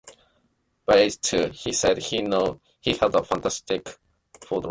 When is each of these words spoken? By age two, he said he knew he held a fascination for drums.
By 0.87 0.95
age 0.95 1.19
two, 1.21 1.51
he 1.53 1.71
said 1.73 1.99
he 1.99 2.23
knew 2.23 2.59
he 2.79 2.93
held 2.97 3.13
a 3.13 3.23
fascination 3.23 3.83
for 4.39 4.47
drums. 4.57 4.59